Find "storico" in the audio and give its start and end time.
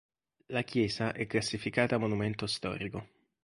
2.47-3.07